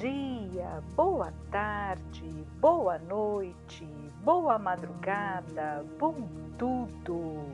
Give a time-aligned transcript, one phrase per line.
[0.00, 2.28] dia, boa tarde,
[2.60, 3.86] boa noite,
[4.22, 6.28] boa madrugada, bom
[6.58, 7.44] tudo.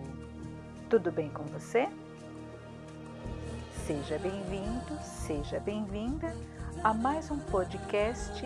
[0.88, 1.88] Tudo bem com você?
[3.86, 6.34] Seja bem-vindo, seja bem-vinda
[6.82, 8.42] a mais um podcast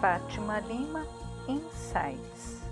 [0.00, 1.06] Fátima Lima
[1.48, 2.69] Insights.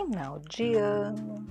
[0.00, 1.46] Final de ano,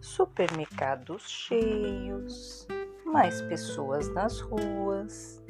[0.00, 2.68] supermercados cheios,
[3.04, 5.42] mais pessoas nas ruas,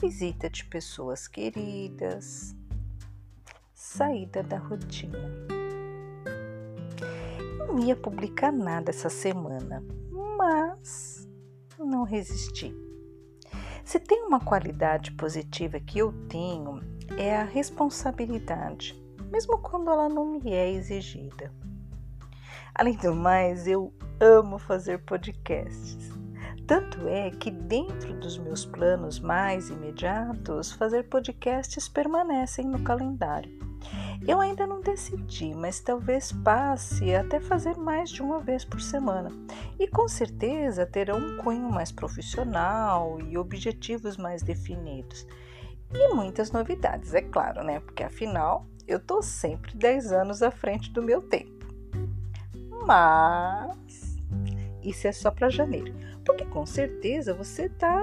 [0.00, 2.54] visita de pessoas queridas,
[3.74, 5.18] saída da rotina.
[7.66, 9.82] Não ia publicar nada essa semana,
[10.38, 11.28] mas
[11.76, 12.72] não resisti.
[13.84, 16.80] Se tem uma qualidade positiva que eu tenho,
[17.18, 19.03] é a responsabilidade
[19.34, 21.50] mesmo quando ela não me é exigida.
[22.72, 26.12] Além do mais, eu amo fazer podcasts.
[26.68, 33.58] Tanto é que, dentro dos meus planos mais imediatos, fazer podcasts permanecem no calendário.
[34.24, 39.32] Eu ainda não decidi, mas talvez passe até fazer mais de uma vez por semana.
[39.80, 45.26] E com certeza terão um cunho mais profissional e objetivos mais definidos.
[45.92, 47.80] E muitas novidades, é claro, né?
[47.80, 51.66] Porque afinal eu tô sempre 10 anos à frente do meu tempo.
[52.86, 54.18] Mas
[54.82, 58.02] isso é só para janeiro, porque com certeza você tá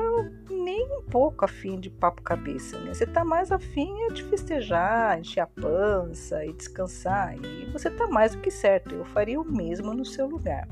[0.49, 2.93] nem um pouco afim de papo cabeça, né?
[2.93, 8.35] Você tá mais afim de festejar, encher a pança e descansar, e você tá mais
[8.35, 8.95] do que certo.
[8.95, 10.67] Eu faria o mesmo no seu lugar.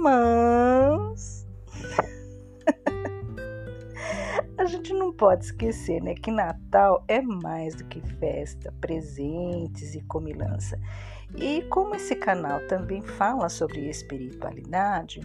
[0.00, 1.46] Mas
[4.56, 10.00] a gente não pode esquecer né, que Natal é mais do que festa, presentes e
[10.02, 10.78] comilança.
[11.36, 15.20] E como esse canal também fala sobre espiritualidade,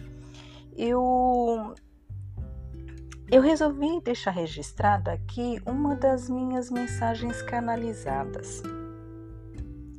[0.76, 1.74] eu,
[3.30, 8.62] eu resolvi deixar registrado aqui uma das minhas mensagens canalizadas.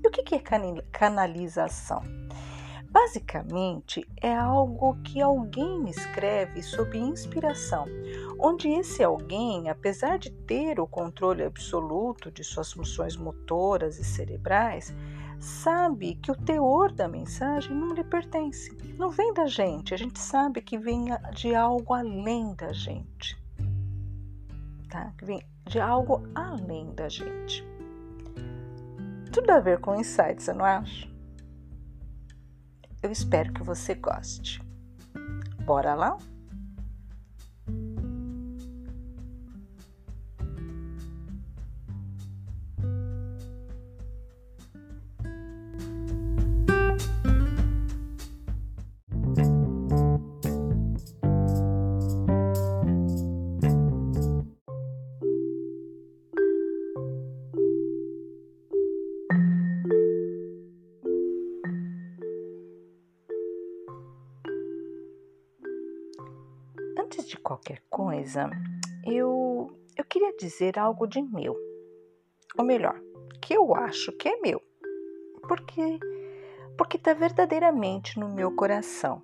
[0.03, 2.02] E o que é canalização?
[2.91, 7.85] Basicamente, é algo que alguém escreve sob inspiração,
[8.38, 14.94] onde esse alguém, apesar de ter o controle absoluto de suas funções motoras e cerebrais,
[15.40, 20.19] sabe que o teor da mensagem não lhe pertence, não vem da gente, a gente
[20.19, 23.41] sabe que vem de algo além da gente.
[24.90, 25.13] Tá?
[25.18, 27.66] Que vem de algo além da gente.
[29.31, 31.11] Tudo a ver com insights, não acha?
[33.04, 34.62] Eu espero que você goste.
[35.66, 36.18] Bora lá?
[68.31, 68.50] Coisa,
[69.06, 71.56] eu, eu queria dizer algo de meu.
[72.58, 73.00] Ou melhor,
[73.42, 74.62] que eu acho que é meu.
[75.47, 76.00] Porque
[76.78, 79.22] porque está verdadeiramente no meu coração.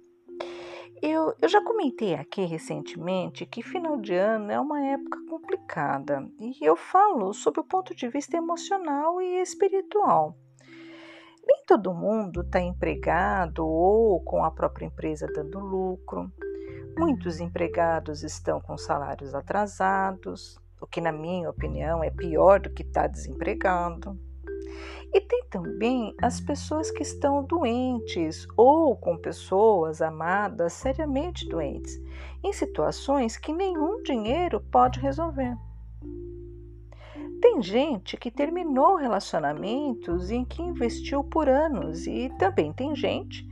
[1.01, 6.57] Eu, eu já comentei aqui recentemente que final de ano é uma época complicada e
[6.61, 10.35] eu falo sob o ponto de vista emocional e espiritual.
[11.47, 16.31] Nem todo mundo está empregado ou com a própria empresa dando lucro.
[16.97, 22.81] Muitos empregados estão com salários atrasados, o que, na minha opinião, é pior do que
[22.81, 24.19] estar tá desempregado.
[25.13, 32.01] E tem também as pessoas que estão doentes ou com pessoas amadas seriamente doentes,
[32.43, 35.55] em situações que nenhum dinheiro pode resolver.
[37.39, 43.47] Tem gente que terminou relacionamentos em que investiu por anos, e também tem gente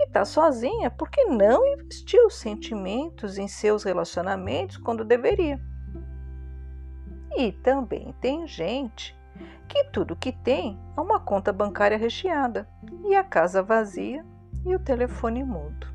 [0.00, 5.60] que está sozinha porque não investiu sentimentos em seus relacionamentos quando deveria.
[7.36, 9.14] E também tem gente
[9.68, 12.66] que tudo que tem é uma conta bancária recheada
[13.04, 14.24] e a casa vazia
[14.64, 15.86] e o telefone mudo.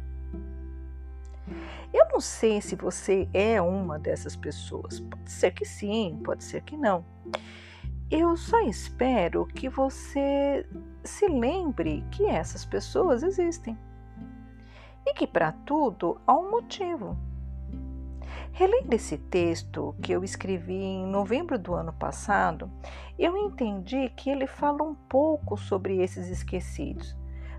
[1.92, 5.00] Eu não sei se você é uma dessas pessoas.
[5.00, 7.04] Pode ser que sim, pode ser que não.
[8.12, 10.66] Eu só espero que você
[11.04, 13.78] se lembre que essas pessoas existem
[15.06, 17.18] e que para tudo há um motivo.
[18.52, 22.72] Relendo esse texto que eu escrevi em novembro do ano passado,
[23.19, 27.16] eu entendi que ele fala um pouco sobre esses esquecidos.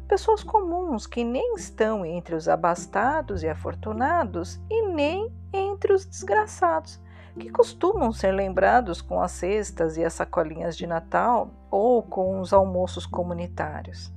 [0.08, 6.98] Pessoas comuns que nem estão entre os abastados e afortunados e nem entre os desgraçados,
[7.38, 12.54] que costumam ser lembrados com as cestas e as sacolinhas de Natal ou com os
[12.54, 14.10] almoços comunitários.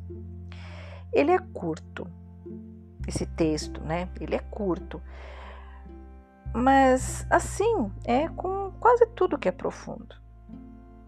[1.11, 2.07] Ele é curto,
[3.09, 4.07] esse texto, né?
[4.19, 5.01] Ele é curto.
[6.53, 10.15] Mas assim é com quase tudo que é profundo.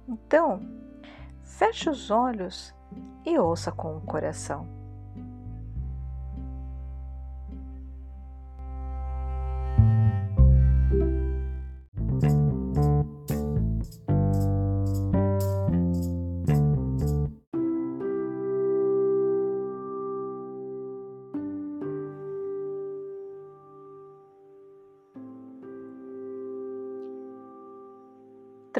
[0.07, 0.61] Então,
[1.41, 2.75] feche os olhos
[3.25, 4.80] e ouça com o coração.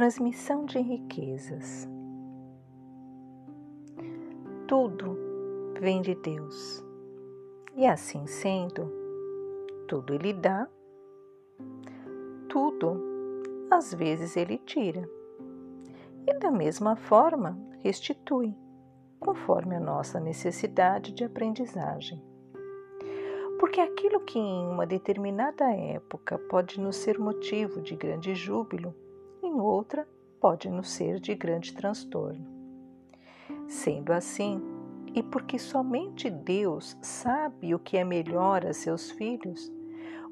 [0.02, 1.88] Transmissão de riquezas.
[4.68, 5.16] Tudo
[5.80, 6.84] vem de Deus.
[7.76, 8.92] E assim sendo,
[9.88, 10.68] tudo Ele dá,
[12.50, 13.00] tudo
[13.70, 15.08] às vezes Ele tira.
[16.26, 18.58] E da mesma forma restitui,
[19.20, 22.20] conforme a nossa necessidade de aprendizagem.
[23.60, 28.96] Porque aquilo que em uma determinada época pode nos ser motivo de grande júbilo,
[29.52, 30.08] em outra
[30.40, 32.48] pode nos ser de grande transtorno.
[33.68, 34.62] Sendo assim,
[35.14, 39.70] e porque somente Deus sabe o que é melhor a seus filhos,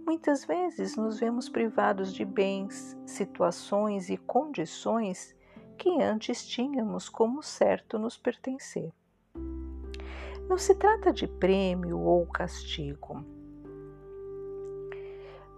[0.06, 5.36] muitas vezes nos vemos privados de bens, situações e condições
[5.78, 8.92] que antes tínhamos como certo nos pertencer.
[10.48, 13.24] Não se trata de prêmio ou castigo,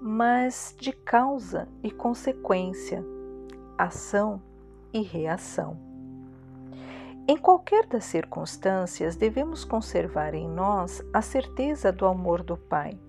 [0.02, 3.06] mas de causa e consequência
[3.84, 4.42] ação
[4.94, 5.78] e reação.
[7.28, 13.00] Em qualquer das circunstâncias, devemos conservar em nós a certeza do amor do Pai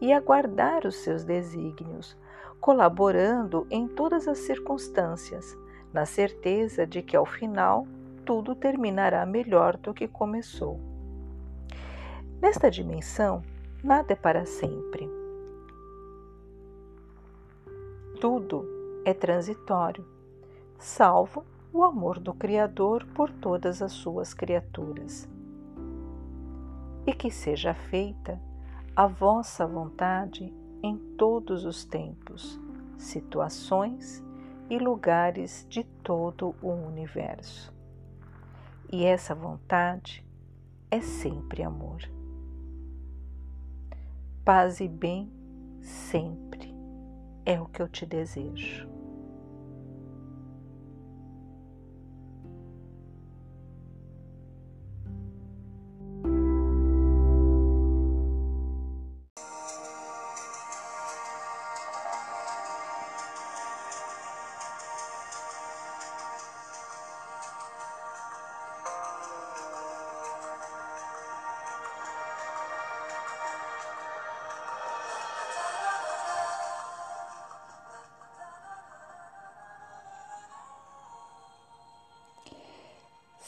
[0.00, 2.16] e aguardar os seus desígnios,
[2.60, 5.56] colaborando em todas as circunstâncias,
[5.92, 7.86] na certeza de que ao final
[8.24, 10.78] tudo terminará melhor do que começou.
[12.40, 13.42] Nesta dimensão,
[13.82, 15.10] nada é para sempre.
[18.20, 18.77] Tudo
[19.08, 20.06] é transitório,
[20.78, 25.26] salvo o amor do Criador por todas as suas criaturas.
[27.06, 28.38] E que seja feita
[28.94, 30.52] a vossa vontade
[30.82, 32.60] em todos os tempos,
[32.98, 34.22] situações
[34.68, 37.72] e lugares de todo o universo.
[38.92, 40.22] E essa vontade
[40.90, 42.02] é sempre amor.
[44.44, 45.32] Paz e bem
[45.80, 46.76] sempre
[47.46, 48.97] é o que eu te desejo.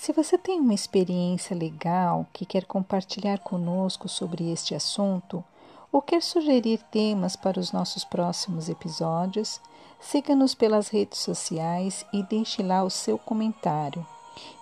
[0.00, 5.44] Se você tem uma experiência legal que quer compartilhar conosco sobre este assunto
[5.92, 9.60] ou quer sugerir temas para os nossos próximos episódios,
[10.00, 14.06] siga-nos pelas redes sociais e deixe lá o seu comentário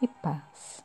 [0.00, 0.82] e paz.